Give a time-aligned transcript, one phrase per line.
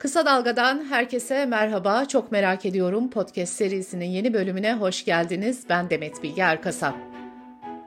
[0.00, 2.04] Kısa Dalga'dan herkese merhaba.
[2.04, 5.64] Çok merak ediyorum podcast serisinin yeni bölümüne hoş geldiniz.
[5.68, 6.94] Ben Demet Bilge Erkasap.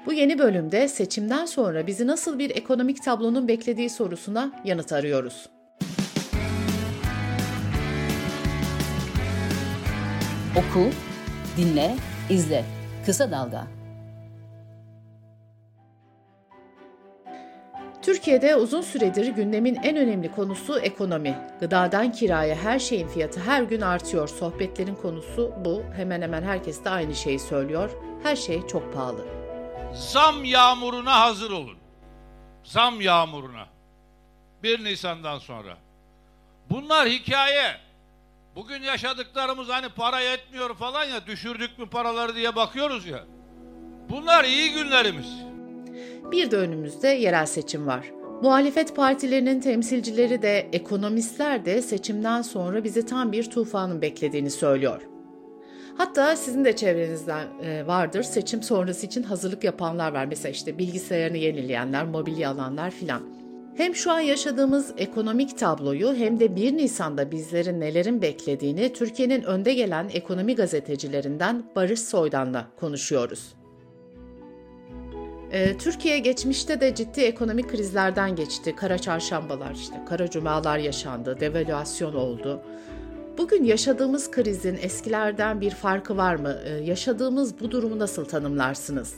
[0.05, 5.49] Bu yeni bölümde seçimden sonra bizi nasıl bir ekonomik tablonun beklediği sorusuna yanıt arıyoruz.
[10.51, 10.89] Oku,
[11.57, 11.95] dinle,
[12.29, 12.65] izle.
[13.05, 13.82] Kısa Dalga.
[18.03, 21.37] Türkiye'de uzun süredir gündemin en önemli konusu ekonomi.
[21.59, 24.27] Gıdadan kiraya her şeyin fiyatı her gün artıyor.
[24.27, 25.83] Sohbetlerin konusu bu.
[25.95, 27.89] Hemen hemen herkes de aynı şeyi söylüyor.
[28.23, 29.25] Her şey çok pahalı.
[29.93, 31.77] Zam yağmuruna hazır olun.
[32.63, 33.65] Zam yağmuruna.
[34.63, 35.77] 1 Nisan'dan sonra.
[36.69, 37.75] Bunlar hikaye.
[38.55, 43.23] Bugün yaşadıklarımız hani para yetmiyor falan ya düşürdük mü paraları diye bakıyoruz ya.
[44.09, 45.52] Bunlar iyi günlerimiz.
[46.31, 48.11] Bir de önümüzde yerel seçim var.
[48.41, 55.01] Muhalefet partilerinin temsilcileri de ekonomistler de seçimden sonra bizi tam bir tufanın beklediğini söylüyor.
[55.97, 60.25] Hatta sizin de çevrenizden e, vardır seçim sonrası için hazırlık yapanlar var.
[60.25, 63.21] Mesela işte bilgisayarını yenileyenler, mobilya alanlar filan.
[63.77, 69.73] Hem şu an yaşadığımız ekonomik tabloyu hem de 1 Nisan'da bizlerin nelerin beklediğini Türkiye'nin önde
[69.73, 73.62] gelen ekonomi gazetecilerinden Barış Soydan'la konuşuyoruz.
[75.53, 78.75] Ee, Türkiye geçmişte de ciddi ekonomik krizlerden geçti.
[78.75, 82.61] Kara çarşambalar işte, kara cumalar yaşandı, devalüasyon oldu.
[83.37, 86.55] Bugün yaşadığımız krizin eskilerden bir farkı var mı?
[86.65, 89.13] Ee, yaşadığımız bu durumu nasıl tanımlarsınız?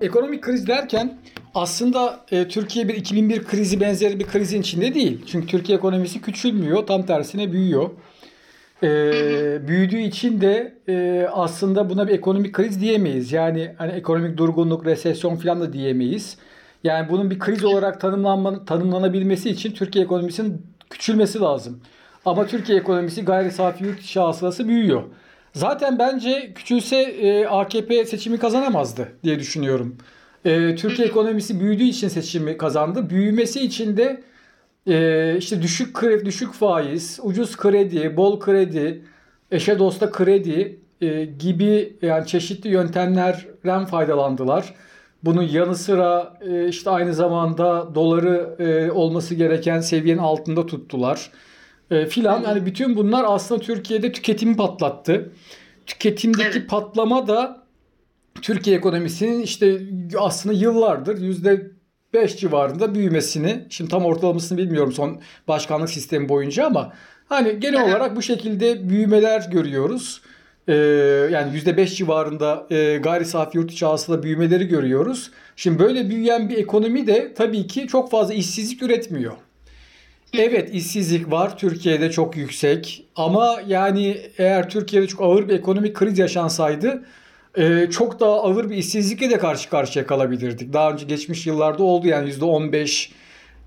[0.00, 1.18] Ekonomik kriz derken
[1.54, 5.24] aslında e, Türkiye bir 2001 krizi benzeri bir krizin içinde değil.
[5.26, 7.90] Çünkü Türkiye ekonomisi küçülmüyor, tam tersine büyüyor.
[8.82, 13.32] E, büyüdüğü için de e, aslında buna bir ekonomik kriz diyemeyiz.
[13.32, 16.38] Yani hani ekonomik durgunluk, resesyon falan da diyemeyiz.
[16.84, 21.80] Yani bunun bir kriz olarak tanımlanma, tanımlanabilmesi için Türkiye ekonomisinin küçülmesi lazım.
[22.24, 25.02] Ama Türkiye ekonomisi gayri safi yurt içi hasılası büyüyor.
[25.54, 29.96] Zaten bence küçülse e, AKP seçimi kazanamazdı diye düşünüyorum.
[30.44, 33.10] E, Türkiye ekonomisi büyüdüğü için seçimi kazandı.
[33.10, 34.22] Büyümesi için de
[34.86, 39.04] e, işte düşük kredi, düşük faiz, ucuz kredi, bol kredi,
[39.50, 44.74] eşe dosta kredi e, gibi yani çeşitli yöntemlerden faydalandılar.
[45.24, 51.30] Bunun yanı sıra e, işte aynı zamanda doları e, olması gereken seviyenin altında tuttular
[51.90, 52.44] e, filan.
[52.44, 55.32] Hani bütün bunlar aslında Türkiye'de tüketimi patlattı.
[55.86, 56.70] Tüketimdeki evet.
[56.70, 57.62] patlama da
[58.42, 59.80] Türkiye ekonomisinin işte
[60.18, 61.70] aslında yıllardır yüzde
[62.14, 66.92] 5 civarında büyümesini, şimdi tam ortalamasını bilmiyorum son başkanlık sistemi boyunca ama
[67.28, 70.22] hani genel olarak bu şekilde büyümeler görüyoruz.
[70.68, 70.74] Ee,
[71.32, 75.30] yani %5 civarında e, gayri safi yurt içi hasıla büyümeleri görüyoruz.
[75.56, 79.32] Şimdi böyle büyüyen bir ekonomi de tabii ki çok fazla işsizlik üretmiyor.
[80.38, 86.18] Evet işsizlik var Türkiye'de çok yüksek ama yani eğer Türkiye'de çok ağır bir ekonomik kriz
[86.18, 87.04] yaşansaydı
[87.56, 90.72] e, çok daha ağır bir işsizlikle de karşı karşıya kalabilirdik.
[90.72, 93.10] Daha önce geçmiş yıllarda oldu yani %15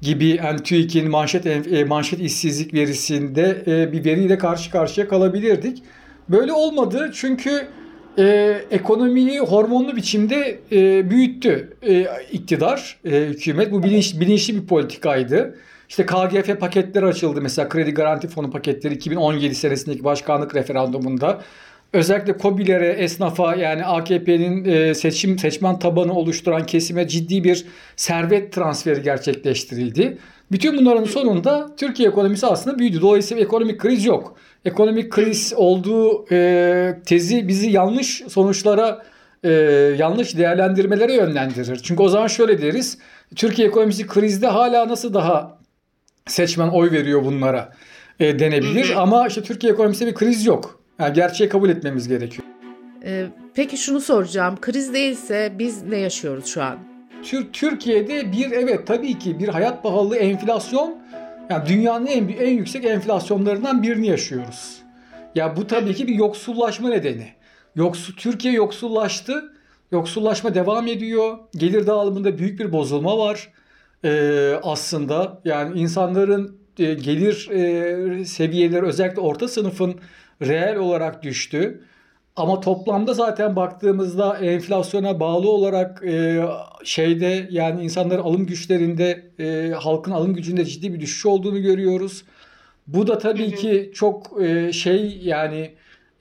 [0.02, 5.84] gibi yani TÜİK'in manşet, e, manşet işsizlik verisinde e, bir veriyle karşı karşıya kalabilirdik.
[6.30, 7.68] Böyle olmadı çünkü
[8.18, 13.72] e, ekonomiyi hormonlu biçimde e, büyüttü e, iktidar, e, hükümet.
[13.72, 15.56] Bu bilinç, bilinçli bir politikaydı.
[15.90, 21.42] İşte KGF paketleri açıldı mesela kredi garanti fonu paketleri 2017 senesindeki başkanlık referandumunda.
[21.96, 29.02] Özellikle COBİ'lere, esnafa yani AKP'nin e, seçim seçmen tabanı oluşturan kesime ciddi bir servet transferi
[29.02, 30.18] gerçekleştirildi.
[30.52, 33.02] Bütün bunların sonunda Türkiye ekonomisi aslında büyüdü.
[33.02, 34.36] Dolayısıyla ekonomik kriz yok.
[34.66, 39.06] Ekonomik kriz olduğu e, tezi bizi yanlış sonuçlara,
[39.44, 39.52] e,
[39.98, 41.80] yanlış değerlendirmelere yönlendirir.
[41.84, 42.98] Çünkü o zaman şöyle deriz.
[43.36, 45.60] Türkiye ekonomisi krizde hala nasıl daha
[46.28, 47.74] seçmen oy veriyor bunlara
[48.20, 49.02] e, denebilir.
[49.02, 50.85] Ama işte Türkiye ekonomisinde bir kriz yok.
[51.00, 52.48] Yani gerçeği kabul etmemiz gerekiyor.
[53.04, 54.56] Ee, peki şunu soracağım.
[54.62, 56.78] Kriz değilse biz ne yaşıyoruz şu an?
[57.24, 60.96] Tür Türkiye'de bir evet tabii ki bir hayat pahalılığı enflasyon
[61.50, 64.78] yani dünyanın en en yüksek enflasyonlarından birini yaşıyoruz.
[65.36, 67.28] Ya bu tabii ki bir yoksullaşma nedeni.
[67.76, 69.52] Yoksul Türkiye yoksullaştı.
[69.92, 71.38] Yoksullaşma devam ediyor.
[71.56, 73.54] Gelir dağılımında büyük bir bozulma var
[74.04, 75.42] e, aslında.
[75.46, 79.96] Yani insanların e, gelir e, seviyeleri özellikle orta sınıfın
[80.42, 81.82] reel olarak düştü.
[82.36, 86.46] Ama toplamda zaten baktığımızda enflasyona bağlı olarak e,
[86.84, 92.24] şeyde yani insanların alım güçlerinde e, halkın alım gücünde ciddi bir düşüş olduğunu görüyoruz.
[92.88, 95.72] Bu da tabii ki çok e, şey yani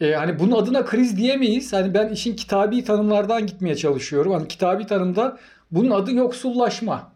[0.00, 1.72] e, hani bunun adına kriz diyemeyiz.
[1.72, 4.32] Hani ben işin kitabi tanımlardan gitmeye çalışıyorum.
[4.32, 5.38] Hani kitabi tanımda
[5.70, 7.13] bunun adı yoksullaşma.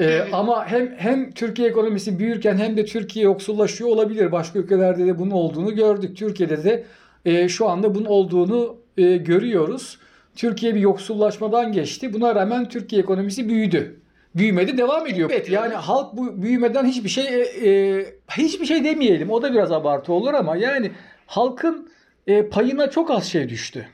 [0.00, 4.32] Ee, ama hem hem Türkiye ekonomisi büyürken hem de Türkiye yoksullaşıyor olabilir.
[4.32, 6.16] Başka ülkelerde de bunun olduğunu gördük.
[6.16, 6.84] Türkiye'de de
[7.24, 9.98] e, şu anda bunun olduğunu e, görüyoruz.
[10.36, 12.12] Türkiye bir yoksullaşmadan geçti.
[12.12, 14.00] Buna rağmen Türkiye ekonomisi büyüdü.
[14.34, 15.30] Büyümedi devam ediyor.
[15.32, 19.30] Evet yani halk bu büyümeden hiçbir şey e, e, hiçbir şey demeyelim.
[19.30, 20.90] O da biraz abartı olur ama yani
[21.26, 21.90] halkın
[22.26, 23.86] e, payına çok az şey düştü.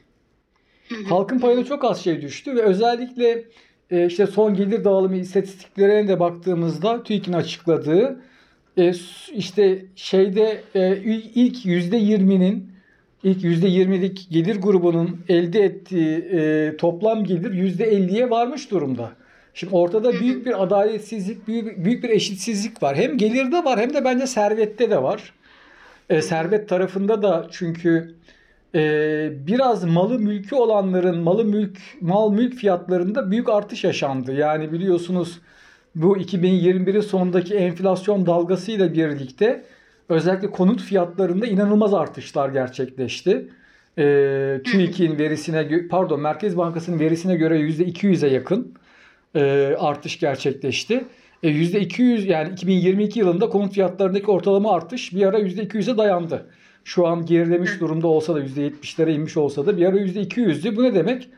[1.09, 3.45] Halkın payına çok az şey düştü ve özellikle
[3.91, 8.21] e, işte son gelir dağılımı istatistiklerine de baktığımızda TÜİK'in açıkladığı
[8.79, 8.93] e,
[9.33, 10.97] işte şeyde e,
[11.35, 12.77] ilk yüzde yirminin
[13.23, 19.13] ilk yüzde yirmilik gelir grubunun elde ettiği e, toplam gelir yüzde elliye varmış durumda.
[19.55, 22.97] Şimdi ortada büyük bir adaletsizlik, büyük, büyük bir eşitsizlik var.
[22.97, 25.33] Hem gelirde var hem de bence servette de var.
[26.11, 28.15] E, servet tarafında da çünkü
[29.47, 34.33] biraz malı mülkü olanların malı mülk mal mülk fiyatlarında büyük artış yaşandı.
[34.33, 35.41] Yani biliyorsunuz
[35.95, 39.65] bu 2021'in sonundaki enflasyon dalgasıyla birlikte
[40.09, 43.49] özellikle konut fiyatlarında inanılmaz artışlar gerçekleşti.
[43.99, 48.75] E, TÜİK'in verisine pardon Merkez Bankası'nın verisine göre %200'e yakın
[49.35, 51.05] e, artış gerçekleşti.
[51.43, 56.47] E, %200 yani 2022 yılında konut fiyatlarındaki ortalama artış bir ara %200'e dayandı.
[56.87, 60.77] Şu an gerilemiş durumda olsa da %70'lere inmiş olsa da bir ara %200'dü.
[60.77, 61.29] Bu ne demek?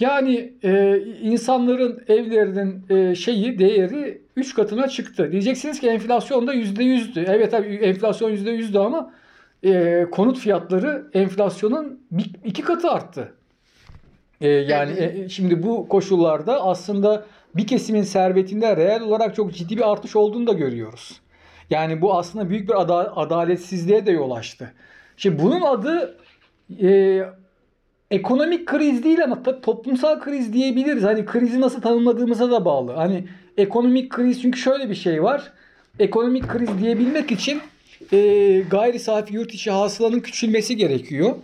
[0.00, 5.32] Yani e, insanların evlerinin e, şeyi değeri 3 katına çıktı.
[5.32, 7.24] Diyeceksiniz ki enflasyon da %100'dü.
[7.26, 9.12] Evet tabii enflasyon %100'dü ama
[9.64, 13.32] e, konut fiyatları enflasyonun bir, iki katı arttı.
[14.40, 17.26] E, yani e, şimdi bu koşullarda aslında
[17.56, 21.20] bir kesimin servetinde reel olarak çok ciddi bir artış olduğunu da görüyoruz.
[21.70, 24.72] Yani bu aslında büyük bir ada- adaletsizliğe de yol açtı.
[25.16, 26.18] Şimdi bunun adı
[26.82, 27.20] e,
[28.10, 31.02] ekonomik kriz değil ama toplumsal kriz diyebiliriz.
[31.02, 32.92] Hani krizi nasıl tanımladığımıza da bağlı.
[32.92, 33.24] Hani
[33.56, 35.52] ekonomik kriz çünkü şöyle bir şey var.
[35.98, 37.60] Ekonomik kriz diyebilmek için
[38.12, 38.18] e,
[38.70, 41.34] gayri safi yurt içi hasılanın küçülmesi gerekiyor.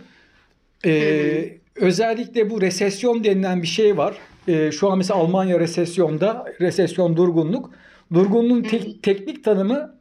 [0.85, 4.15] E, özellikle bu resesyon denilen bir şey var.
[4.47, 7.71] E, şu an mesela Almanya resesyonda, resesyon durgunluk.
[8.13, 9.94] Durgunluğun tek, teknik tanımı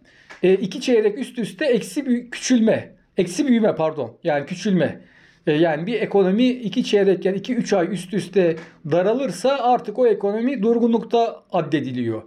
[0.44, 2.94] e, iki çeyrek üst üste eksi büyü, küçülme.
[3.16, 4.16] Eksi büyüme pardon.
[4.24, 5.00] Yani küçülme.
[5.46, 8.56] E, yani bir ekonomi iki çeyrek yani iki üç ay üst üste
[8.90, 12.22] daralırsa artık o ekonomi durgunlukta addediliyor.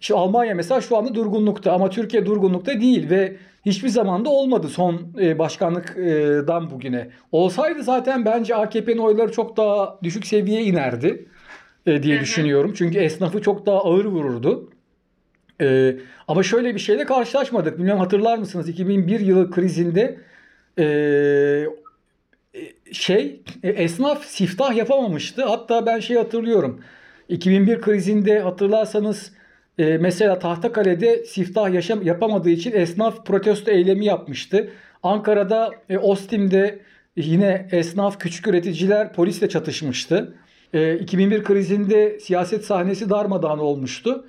[0.00, 3.36] İşte Almanya mesela şu anda durgunlukta ama Türkiye durgunlukta değil ve
[3.66, 7.10] hiçbir zaman da olmadı son e, başkanlıktan bugüne.
[7.32, 11.28] Olsaydı zaten bence AKP'nin oyları çok daha düşük seviyeye inerdi
[11.86, 12.72] e, diye düşünüyorum.
[12.76, 14.70] Çünkü esnafı çok daha ağır vururdu.
[15.60, 15.96] Ee,
[16.28, 17.78] ama şöyle bir şeyle karşılaşmadık.
[17.78, 18.68] Bilmem hatırlar mısınız?
[18.68, 20.18] 2001 yılı krizinde
[20.78, 21.66] e,
[22.92, 25.44] şey esnaf siftah yapamamıştı.
[25.44, 26.80] Hatta ben şey hatırlıyorum.
[27.28, 29.32] 2001 krizinde hatırlarsanız
[29.78, 34.70] e, mesela Tahtakale'de siftah yaşam yapamadığı için esnaf protesto eylemi yapmıştı.
[35.02, 36.78] Ankara'da e, Ostim'de
[37.16, 40.34] yine esnaf küçük üreticiler polisle çatışmıştı.
[40.72, 44.24] E, 2001 krizinde siyaset sahnesi darmadağın olmuştu.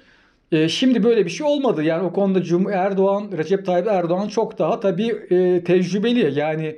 [0.52, 1.84] E, şimdi böyle bir şey olmadı.
[1.84, 6.40] Yani o konuda Cum Erdoğan, Recep Tayyip Erdoğan çok daha tabii e, tecrübeli.
[6.40, 6.76] Yani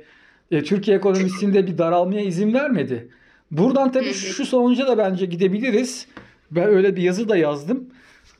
[0.50, 3.08] e, Türkiye ekonomisinde bir daralmaya izin vermedi.
[3.50, 6.06] Buradan tabii şu sonuca da bence gidebiliriz.
[6.50, 7.90] Ben öyle bir yazı da yazdım.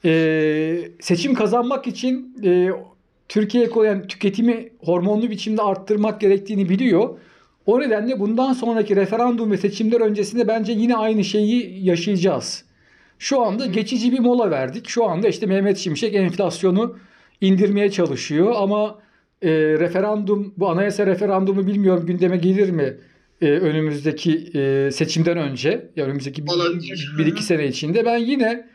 [0.04, 2.70] E, seçim kazanmak için e,
[3.28, 7.18] Türkiye yani tüketimi hormonlu biçimde arttırmak gerektiğini biliyor.
[7.66, 12.63] O nedenle bundan sonraki referandum ve seçimler öncesinde bence yine aynı şeyi yaşayacağız.
[13.24, 14.88] Şu anda geçici bir mola verdik.
[14.88, 16.98] Şu anda işte Mehmet Şimşek enflasyonu
[17.40, 18.98] indirmeye çalışıyor ama
[19.42, 22.96] e, referandum bu anayasa referandumu bilmiyorum gündeme gelir mi
[23.40, 26.52] e, önümüzdeki e, seçimden önce ya önümüzdeki bir,
[27.18, 28.68] bir iki sene içinde ben yine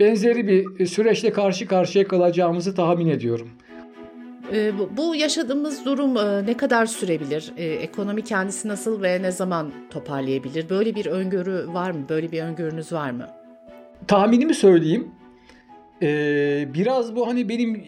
[0.00, 3.48] benzeri bir süreçle karşı karşıya kalacağımızı tahmin ediyorum.
[4.52, 7.52] E, bu yaşadığımız durum e, ne kadar sürebilir?
[7.56, 10.68] E, ekonomi kendisi nasıl ve ne zaman toparlayabilir?
[10.68, 12.06] Böyle bir öngörü var mı?
[12.08, 13.43] Böyle bir öngörünüz var mı?
[14.08, 15.08] Tahminimi söyleyeyim.
[16.02, 17.84] Ee, biraz bu hani benim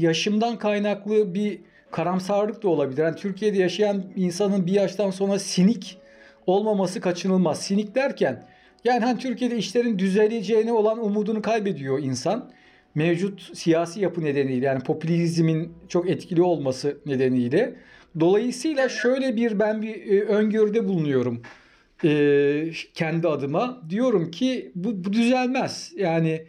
[0.00, 3.02] yaşımdan kaynaklı bir karamsarlık da olabilir.
[3.02, 5.98] Yani Türkiye'de yaşayan insanın bir yaştan sonra sinik
[6.46, 7.60] olmaması kaçınılmaz.
[7.60, 8.44] Sinik derken
[8.84, 12.50] yani hani Türkiye'de işlerin düzeleceğine olan umudunu kaybediyor insan.
[12.94, 17.74] Mevcut siyasi yapı nedeniyle yani popülizmin çok etkili olması nedeniyle.
[18.20, 21.42] Dolayısıyla şöyle bir ben bir e, öngörüde bulunuyorum
[22.04, 23.82] e, kendi adıma.
[23.90, 25.92] Diyorum ki bu, bu düzelmez.
[25.96, 26.44] Yani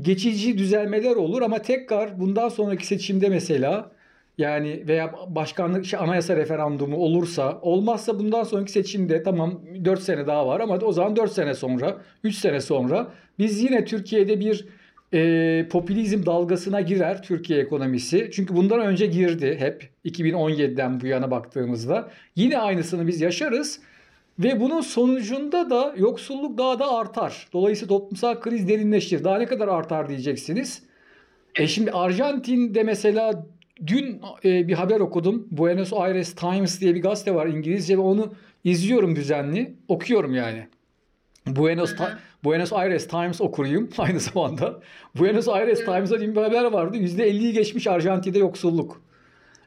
[0.00, 3.90] geçici düzelmeler olur ama tekrar bundan sonraki seçimde mesela
[4.38, 10.46] yani veya başkanlık işte anayasa referandumu olursa olmazsa bundan sonraki seçimde tamam 4 sene daha
[10.46, 14.66] var ama o zaman 4 sene sonra 3 sene sonra biz yine Türkiye'de bir
[15.14, 18.30] e, popülizm dalgasına girer Türkiye ekonomisi.
[18.32, 22.10] Çünkü bundan önce girdi hep 2017'den bu yana baktığımızda.
[22.36, 23.80] Yine aynısını biz yaşarız.
[24.38, 27.48] Ve bunun sonucunda da yoksulluk daha da artar.
[27.52, 29.24] Dolayısıyla toplumsal kriz derinleşir.
[29.24, 30.82] Daha ne kadar artar diyeceksiniz.
[31.54, 33.46] E şimdi Arjantin'de mesela
[33.86, 35.48] dün e, bir haber okudum.
[35.50, 39.74] Buenos Aires Times diye bir gazete var İngilizce ve onu izliyorum düzenli.
[39.88, 40.66] Okuyorum yani.
[41.46, 44.80] Buenos, Ta- Buenos Aires Times okuruyum aynı zamanda.
[45.14, 46.96] Buenos Aires Times'da bir haber vardı.
[46.96, 49.02] %50'yi geçmiş Arjantin'de yoksulluk.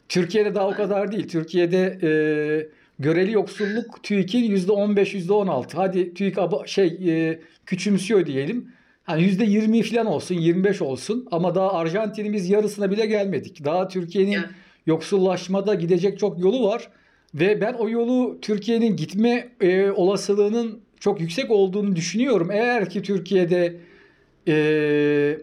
[0.10, 1.28] Türkiye'de daha o kadar değil.
[1.28, 2.10] Türkiye'de e,
[3.00, 5.74] göreli yoksulluk TÜİK'in %15, %16.
[5.74, 8.72] Hadi TÜİK şey e, küçümsüyor diyelim.
[9.04, 13.66] Hani %20 falan olsun, 25 olsun ama daha Arjantin'in biz yarısına bile gelmedik.
[13.66, 14.46] Daha Türkiye'nin Yani.
[14.86, 16.90] yoksullaşmada gidecek çok yolu var
[17.34, 22.52] ve ben o yolu Türkiye'nin gitme e, olasılığının çok yüksek olduğunu düşünüyorum.
[22.52, 23.76] Eğer ki Türkiye'de
[24.48, 25.38] e,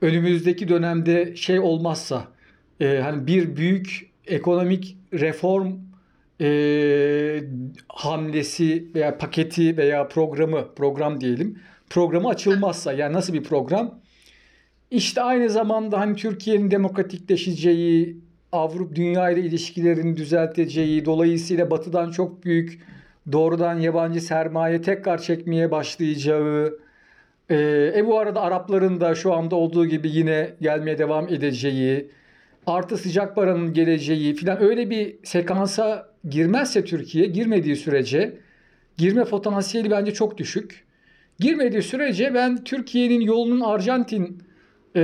[0.00, 2.24] önümüzdeki dönemde şey olmazsa
[2.80, 5.87] e, hani bir büyük ekonomik reform
[6.40, 7.42] e,
[7.88, 11.58] hamlesi veya paketi veya programı program diyelim
[11.90, 14.00] programı açılmazsa yani nasıl bir program?
[14.90, 18.16] İşte aynı zamanda hani Türkiye'nin demokratikleşeceği,
[18.52, 22.80] Avrupa dünya ile ilişkilerini düzelteceği, dolayısıyla batıdan çok büyük
[23.32, 26.78] doğrudan yabancı sermaye tekrar çekmeye başlayacağı,
[27.50, 27.56] e,
[27.96, 32.10] e bu arada Arapların da şu anda olduğu gibi yine gelmeye devam edeceği,
[32.66, 38.38] artı sıcak paranın geleceği filan öyle bir sekansa girmezse Türkiye, girmediği sürece
[38.96, 40.84] girme potansiyeli bence çok düşük.
[41.40, 44.42] Girmediği sürece ben Türkiye'nin yolunun Arjantin
[44.96, 45.00] e,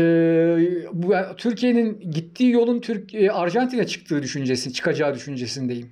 [1.37, 5.91] Türkiye'nin gittiği yolun Türk e, Arjantin'e çıktığı düşüncesi, çıkacağı düşüncesindeyim.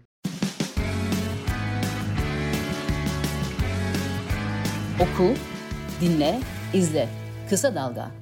[5.01, 5.35] Oku,
[6.01, 6.39] dinle,
[6.75, 7.09] izle.
[7.51, 8.22] Kısa Dalga.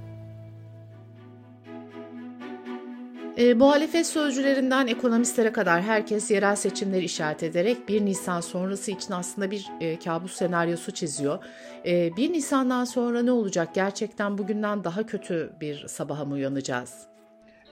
[3.40, 9.50] E, muhalefet sözcülerinden ekonomistlere kadar herkes yerel seçimleri işaret ederek 1 Nisan sonrası için aslında
[9.50, 11.38] bir e, kabus senaryosu çiziyor.
[11.86, 13.68] E, 1 Nisan'dan sonra ne olacak?
[13.74, 16.94] Gerçekten bugünden daha kötü bir sabaha mı uyanacağız?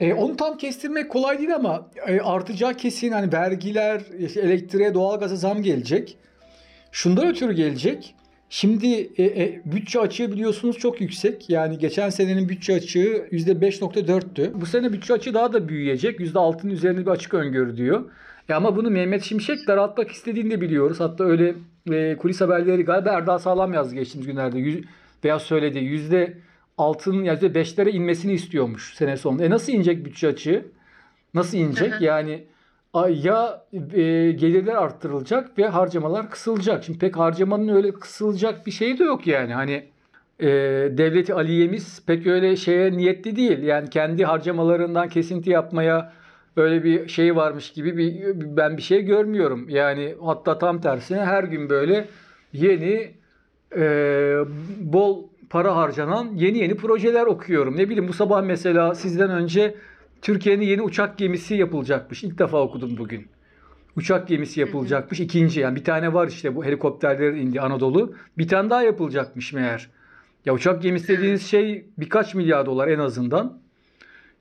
[0.01, 5.37] E, onu tam kestirmek kolay değil ama e, artacağı kesin hani vergiler, işte elektriğe, doğalgaza
[5.37, 6.19] zam gelecek.
[6.93, 8.15] Şundan ötürü gelecek.
[8.51, 11.51] Şimdi e, e, bütçe açığı biliyorsunuz çok yüksek.
[11.51, 14.61] Yani geçen senenin bütçe açığı %5.4'tü.
[14.61, 16.21] Bu sene bütçe açığı daha da büyüyecek.
[16.21, 18.05] %6'nın üzerinde bir açık öngörü diyor.
[18.49, 21.01] E ama bunu Mehmet Şimşek daraltmak istediğini de biliyoruz.
[21.01, 21.55] Hatta öyle
[21.93, 24.59] e, kulis haberleri galiba Erdal Sağlam yazdı geçtiğimiz günlerde.
[24.59, 24.85] Yüz,
[25.25, 25.79] veya söyledi.
[25.79, 29.45] %6'nın yani %5'lere inmesini istiyormuş sene sonunda.
[29.45, 30.67] E nasıl inecek bütçe açığı?
[31.35, 31.93] Nasıl inecek?
[31.93, 32.05] Hı hı.
[32.05, 32.45] Yani
[33.07, 36.85] ya e, gelirler arttırılacak ve harcamalar kısılacak.
[36.85, 39.55] Şimdi pek harcamanın öyle kısılacak bir şeyi de yok yani.
[39.55, 39.85] Hani
[40.41, 40.47] e,
[40.99, 43.63] devleti aliyemiz pek öyle şeye niyetli değil.
[43.63, 46.13] Yani kendi harcamalarından kesinti yapmaya
[46.57, 49.69] öyle bir şey varmış gibi bir ben bir şey görmüyorum.
[49.69, 52.09] Yani hatta tam tersine her gün böyle
[52.53, 53.11] yeni
[53.77, 53.83] e,
[54.81, 57.77] bol para harcanan yeni yeni projeler okuyorum.
[57.77, 59.75] Ne bileyim bu sabah mesela sizden önce
[60.23, 62.25] Türkiye'nin yeni uçak gemisi yapılacakmış.
[62.25, 63.27] İlk defa okudum bugün.
[63.97, 65.21] Uçak gemisi yapılacakmış.
[65.21, 68.15] İkinci yani bir tane var işte bu helikopterlerin indi Anadolu.
[68.39, 69.91] Bir tane daha yapılacakmış meğer.
[70.45, 73.59] Ya uçak gemisi dediğiniz şey birkaç milyar dolar en azından.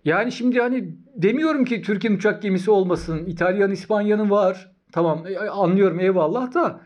[0.05, 3.25] Yani şimdi hani demiyorum ki Türkiye'nin uçak gemisi olmasın.
[3.25, 4.71] İtalya'nın, İspanya'nın var.
[4.91, 6.81] Tamam e, anlıyorum eyvallah da.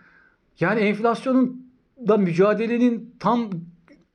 [0.60, 1.72] Yani enflasyonun
[2.08, 3.50] da mücadelenin tam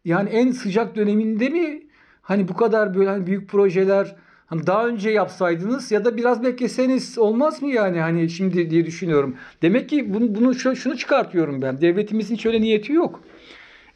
[0.05, 1.83] yani en sıcak döneminde mi
[2.23, 4.17] hani bu kadar böyle hani büyük projeler
[4.47, 9.37] hani daha önce yapsaydınız ya da biraz bekleseniz olmaz mı yani hani şimdi diye düşünüyorum.
[9.63, 11.81] Demek ki bunu, bunu şu- şunu çıkartıyorum ben.
[11.81, 13.21] Devletimizin hiç öyle niyeti yok.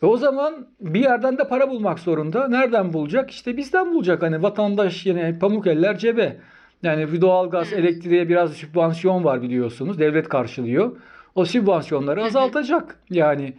[0.02, 2.48] E o zaman bir yerden de para bulmak zorunda.
[2.48, 3.30] Nereden bulacak?
[3.30, 4.22] İşte bizden bulacak.
[4.22, 6.36] Hani vatandaş yine pamuk eller cebe.
[6.82, 9.98] Yani doğalgaz, elektriğe biraz sübvansiyon var biliyorsunuz.
[9.98, 10.96] Devlet karşılıyor.
[11.34, 12.96] O sübvansiyonları azaltacak.
[13.10, 13.54] Yani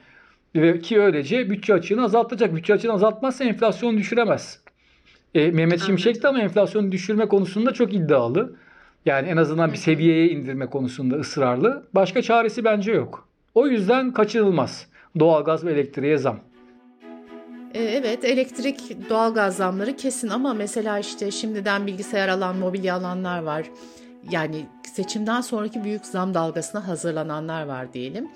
[0.56, 2.56] ve ki öylece bütçe açığını azaltacak.
[2.56, 4.62] Bütçe açığını azaltmazsa enflasyonu düşüremez.
[5.36, 8.56] E, Mehmet Şimşek de ama enflasyonu düşürme konusunda çok iddialı.
[9.06, 11.84] Yani en azından bir seviyeye indirme konusunda ısrarlı.
[11.94, 13.28] Başka çaresi bence yok.
[13.56, 14.88] O yüzden kaçınılmaz.
[15.20, 16.40] Doğalgaz ve elektriğe zam.
[17.74, 23.66] E, Evet elektrik doğalgaz zamları kesin ama mesela işte şimdiden bilgisayar alan mobilya alanlar var.
[24.32, 28.28] Yani seçimden sonraki büyük zam dalgasına hazırlananlar var diyelim.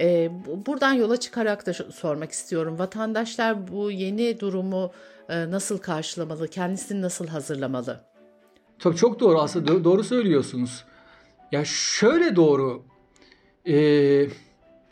[0.00, 2.78] E, bu- buradan yola çıkarak da sormak istiyorum.
[2.78, 4.90] Vatandaşlar bu yeni durumu
[5.28, 6.48] nasıl karşılamalı?
[6.48, 8.00] Kendisini nasıl hazırlamalı?
[8.78, 10.84] Tabii çok doğru aslında Do- doğru söylüyorsunuz.
[11.52, 12.82] Ya şöyle doğru.
[13.68, 14.26] Ee,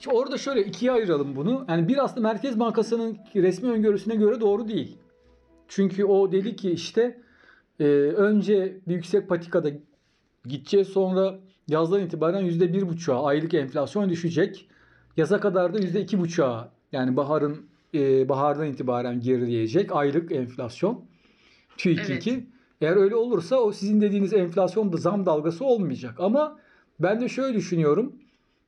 [0.07, 1.65] orada şöyle ikiye ayıralım bunu.
[1.69, 4.99] Yani bir aslında Merkez Bankası'nın resmi öngörüsüne göre doğru değil.
[5.69, 7.21] Çünkü o dedi ki işte
[7.81, 7.85] e,
[8.17, 9.71] önce bir yüksek patikada
[10.45, 14.69] gideceğiz sonra yazdan itibaren %1,5'a aylık enflasyon düşecek.
[15.17, 21.05] Yaza kadar da %2,5'a yani baharın e, bahardan itibaren gerileyecek aylık enflasyon.
[21.77, 22.31] TÜİK'inki.
[22.31, 22.43] Evet.
[22.81, 26.15] Eğer öyle olursa o sizin dediğiniz enflasyon da zam dalgası olmayacak.
[26.19, 26.59] Ama
[27.01, 28.13] ben de şöyle düşünüyorum.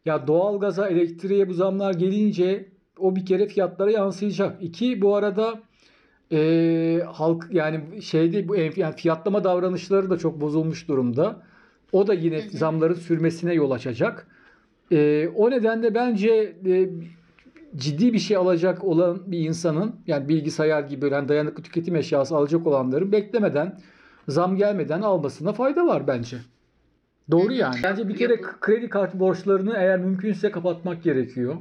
[0.04, 4.62] Ya doğalgaza, elektriğe bu zamlar gelince o bir kere fiyatlara yansıyacak.
[4.62, 5.62] İki bu arada
[6.32, 11.42] e, halk yani şeyde bu yani fiyatlama davranışları da çok bozulmuş durumda.
[11.92, 14.26] O da yine zamların sürmesine yol açacak.
[14.92, 16.88] E, o nedenle bence e,
[17.76, 22.66] ciddi bir şey alacak olan bir insanın yani bilgisayar gibi yani dayanıklı tüketim eşyası alacak
[22.66, 23.80] olanların beklemeden
[24.28, 26.36] zam gelmeden almasına fayda var bence.
[27.30, 27.76] Doğru yani.
[27.82, 31.56] Bence bir kere kredi kartı borçlarını eğer mümkünse kapatmak gerekiyor.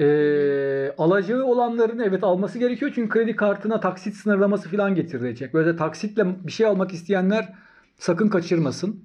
[0.00, 5.54] Ee, alacağı olanların evet alması gerekiyor çünkü kredi kartına taksit sınırlaması falan getirilecek.
[5.54, 7.54] Böyle taksitle bir şey almak isteyenler
[7.96, 9.04] sakın kaçırmasın.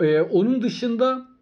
[0.00, 1.33] Ee, onun dışında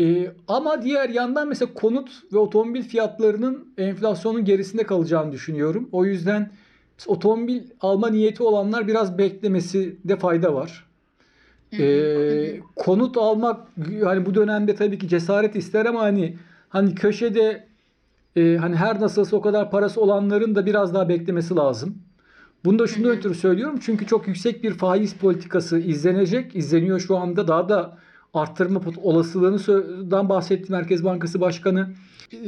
[0.00, 5.88] e, ama diğer yandan mesela konut ve otomobil fiyatlarının enflasyonun gerisinde kalacağını düşünüyorum.
[5.92, 6.50] O yüzden
[7.06, 10.86] otomobil alma niyeti olanlar biraz beklemesi de fayda var.
[11.78, 13.68] Ee, konut almak
[14.04, 16.36] hani bu dönemde tabii ki cesaret ister ama hani
[16.68, 17.66] hani köşede
[18.36, 21.98] e, hani her nasılsa o kadar parası olanların da biraz daha beklemesi lazım.
[22.64, 26.56] Bunu da şundan ötürü söylüyorum çünkü çok yüksek bir faiz politikası izlenecek.
[26.56, 27.98] izleniyor şu anda daha da
[28.34, 31.88] arttırma olasılığından bahsetti Merkez Bankası Başkanı.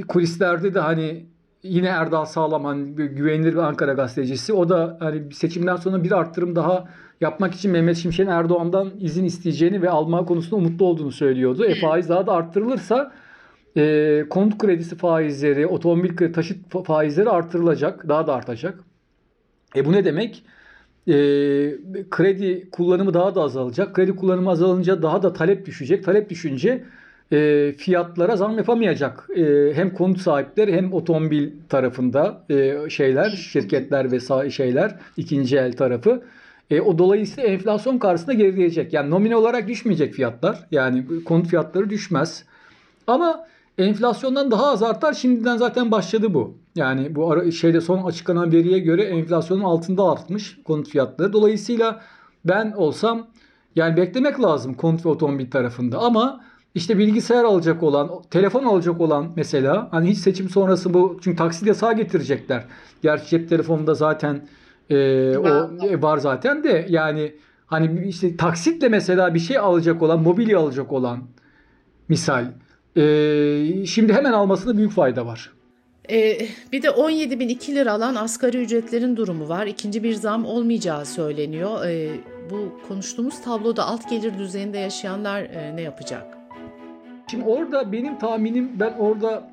[0.08, 1.26] Kulislerde de hani
[1.62, 4.52] yine Erdal Sağlam hani güvenilir bir Ankara gazetecisi.
[4.52, 6.88] O da hani seçimden sonra bir arttırım daha
[7.20, 11.64] yapmak için Mehmet Şimşek'in Erdoğan'dan izin isteyeceğini ve alma konusunda umutlu olduğunu söylüyordu.
[11.64, 13.12] E faiz daha da arttırılırsa
[13.76, 18.08] e, konut kredisi faizleri, otomobil kredi, taşıt fa- faizleri artırılacak.
[18.08, 18.78] Daha da artacak.
[19.76, 20.44] E bu ne demek?
[21.08, 21.14] E,
[22.10, 23.94] kredi kullanımı daha da azalacak.
[23.94, 26.04] Kredi kullanımı azalınca daha da talep düşecek.
[26.04, 26.84] Talep düşünce
[27.32, 29.28] e, fiyatlara zam yapamayacak.
[29.36, 36.22] E, hem konut sahipleri hem otomobil tarafında e, şeyler, şirketler ve şeyler, ikinci el tarafı.
[36.70, 38.92] E, o dolayısıyla enflasyon karşısında gerileyecek.
[38.92, 40.66] Yani nominal olarak düşmeyecek fiyatlar.
[40.70, 42.44] Yani konut fiyatları düşmez.
[43.06, 43.46] Ama
[43.78, 45.12] enflasyondan daha az artar.
[45.12, 46.61] Şimdiden zaten başladı bu.
[46.76, 51.32] Yani bu ara, şeyde son açıklanan veriye göre enflasyonun altında artmış konut fiyatları.
[51.32, 52.00] Dolayısıyla
[52.44, 53.26] ben olsam
[53.76, 55.98] yani beklemek lazım konut ve otomobil tarafında.
[55.98, 61.36] Ama işte bilgisayar alacak olan, telefon alacak olan mesela hani hiç seçim sonrası bu çünkü
[61.36, 62.64] taksit yasağı getirecekler.
[63.02, 64.48] Gerçi cep telefonunda zaten
[64.90, 64.96] e,
[65.36, 67.34] o e, var zaten de yani
[67.66, 71.18] hani işte taksitle mesela bir şey alacak olan, mobilya alacak olan
[72.08, 72.44] misal
[72.96, 75.50] e, şimdi hemen almasında büyük fayda var.
[76.10, 76.38] Ee,
[76.72, 79.66] bir de 17.002 lira alan asgari ücretlerin durumu var.
[79.66, 81.84] İkinci bir zam olmayacağı söyleniyor.
[81.86, 82.10] Ee,
[82.50, 86.38] bu konuştuğumuz tabloda alt gelir düzeyinde yaşayanlar e, ne yapacak?
[87.30, 89.50] Şimdi orada benim tahminim ben orada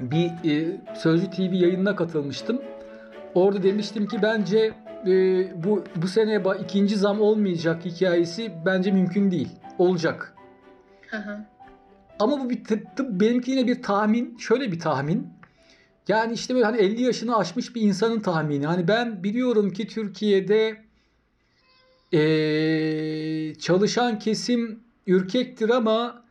[0.00, 2.62] bir e, Sözcü TV yayınına katılmıştım.
[3.34, 4.72] Orada demiştim ki bence
[5.06, 5.12] e,
[5.64, 9.48] bu bu sene ikinci zam olmayacak hikayesi bence mümkün değil.
[9.78, 10.34] Olacak.
[12.18, 14.36] Ama bu bir tıp, tıp benimki yine bir tahmin.
[14.38, 15.39] Şöyle bir tahmin.
[16.08, 18.66] Yani işte böyle hani 50 yaşını aşmış bir insanın tahmini.
[18.66, 20.84] Hani ben biliyorum ki Türkiye'de
[22.12, 26.22] eee, çalışan kesim ürkektir ama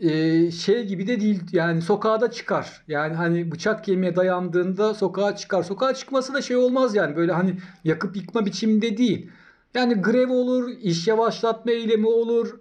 [0.00, 1.42] eee, şey gibi de değil.
[1.52, 2.84] Yani sokağa çıkar.
[2.88, 5.62] Yani hani bıçak kemiğe dayandığında sokağa çıkar.
[5.62, 7.16] Sokağa çıkması da şey olmaz yani.
[7.16, 9.30] Böyle hani yakıp yıkma biçiminde değil.
[9.74, 12.60] Yani grev olur, iş yavaşlatma eylemi olur.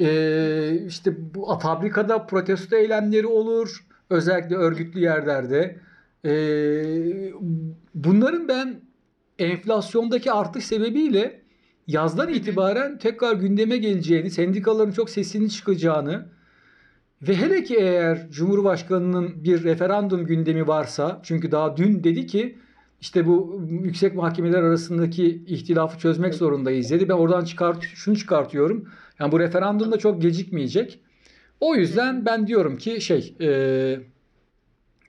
[0.00, 3.84] Ee, işte bu fabrikada protesto eylemleri olur.
[4.10, 5.80] Özellikle örgütlü yerlerde.
[6.24, 7.32] Ee,
[7.94, 8.80] bunların ben
[9.38, 11.42] enflasyondaki artış sebebiyle
[11.86, 16.26] yazdan itibaren tekrar gündeme geleceğini, sendikaların çok sesini çıkacağını
[17.22, 22.58] ve hele ki eğer Cumhurbaşkanı'nın bir referandum gündemi varsa çünkü daha dün dedi ki
[23.00, 27.08] işte bu yüksek mahkemeler arasındaki ihtilafı çözmek zorundayız dedi.
[27.08, 28.88] Ben oradan çıkart şunu çıkartıyorum.
[29.20, 31.00] Yani bu referandum da çok gecikmeyecek.
[31.60, 33.48] O yüzden ben diyorum ki şey e,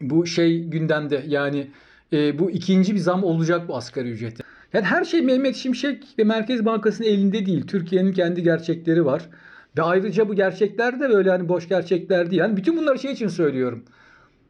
[0.01, 1.67] bu şey gündemde yani
[2.13, 4.43] e, bu ikinci bir zam olacak bu asgari ücrete.
[4.73, 7.67] Yani her şey Mehmet Şimşek ve Merkez Bankası'nın elinde değil.
[7.67, 9.29] Türkiye'nin kendi gerçekleri var.
[9.77, 12.39] Ve ayrıca bu gerçekler de böyle hani boş gerçekler değil.
[12.41, 13.83] Yani bütün bunları şey için söylüyorum.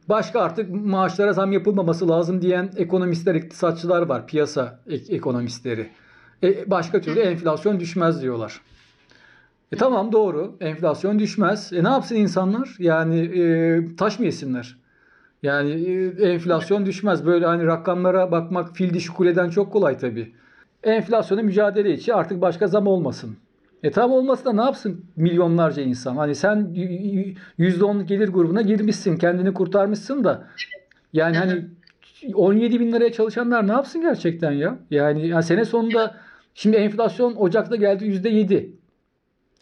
[0.08, 4.26] Başka artık maaşlara zam yapılmaması lazım diyen ekonomistler, iktisatçılar var.
[4.26, 5.88] Piyasa ek- ekonomistleri.
[6.42, 8.60] E, başka türlü enflasyon düşmez diyorlar.
[9.72, 10.56] E tamam doğru.
[10.60, 11.72] Enflasyon düşmez.
[11.72, 12.76] E ne yapsın insanlar?
[12.78, 14.76] Yani e, taş mı yesinler?
[15.42, 17.26] Yani e, enflasyon düşmez.
[17.26, 20.32] Böyle hani rakamlara bakmak fil dişi kuleden çok kolay tabii.
[20.82, 23.36] Enflasyona mücadele için artık başka zam olmasın.
[23.82, 26.16] E tamam olmasa da ne yapsın milyonlarca insan?
[26.16, 26.58] Hani sen
[27.58, 30.46] %10 gelir grubuna girmişsin, kendini kurtarmışsın da.
[31.12, 31.64] Yani hani
[32.34, 34.78] 17 bin liraya çalışanlar ne yapsın gerçekten ya?
[34.90, 36.16] Yani, yani sene sonunda
[36.54, 38.70] şimdi enflasyon Ocak'ta geldi %7.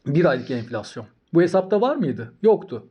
[0.06, 1.06] Bir aylık enflasyon.
[1.34, 2.32] Bu hesapta var mıydı?
[2.42, 2.86] Yoktu.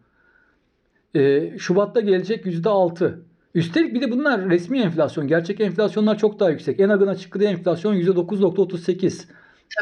[1.15, 3.19] Ee, Şubat'ta gelecek %6.
[3.55, 5.27] Üstelik bir de bunlar resmi enflasyon.
[5.27, 6.79] Gerçek enflasyonlar çok daha yüksek.
[6.79, 9.25] En açıkladığı enflasyon %9.38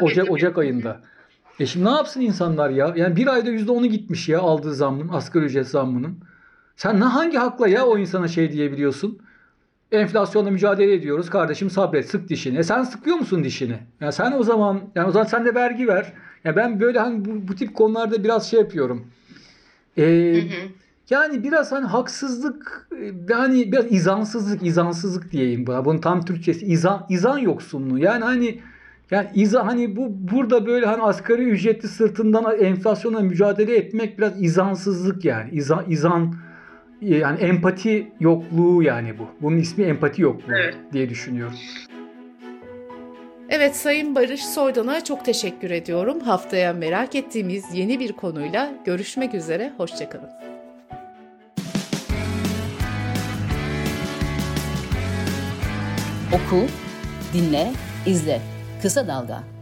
[0.02, 1.00] Ocak, Ocak ayında.
[1.60, 2.94] E şimdi ne yapsın insanlar ya?
[2.96, 6.18] Yani bir ayda %10'u gitmiş ya aldığı zammın, asgari ücret zammının.
[6.76, 9.18] Sen ne hangi hakla ya o insana şey diyebiliyorsun?
[9.92, 11.30] Enflasyonla mücadele ediyoruz.
[11.30, 12.58] Kardeşim sabret, sık dişini.
[12.58, 13.78] E sen sıkıyor musun dişini?
[14.00, 16.12] Ya sen o zaman yani o zaman sen de vergi ver.
[16.44, 19.06] Ya ben böyle hani bu, bu tip konularda biraz şey yapıyorum.
[19.98, 20.40] Ee,
[21.10, 22.88] Yani biraz hani haksızlık
[23.28, 25.84] ve hani biraz izansızlık, izansızlık diyeyim buna.
[25.84, 27.98] Bunun tam Türkçesi izan, izan yoksunluğu.
[27.98, 28.60] Yani hani
[29.10, 35.24] yani iza hani bu burada böyle hani asgari ücretli sırtından enflasyona mücadele etmek biraz izansızlık
[35.24, 35.50] yani.
[35.52, 36.34] İzan, izan
[37.00, 39.26] yani empati yokluğu yani bu.
[39.42, 40.74] Bunun ismi empati yokluğu evet.
[40.92, 41.58] diye düşünüyorum.
[43.48, 46.20] Evet Sayın Barış Soydan'a çok teşekkür ediyorum.
[46.20, 49.72] Haftaya merak ettiğimiz yeni bir konuyla görüşmek üzere.
[49.76, 50.30] Hoşçakalın.
[56.32, 56.66] Oku,
[57.34, 57.72] dinle,
[58.06, 58.40] izle.
[58.82, 59.53] Kısa Dalga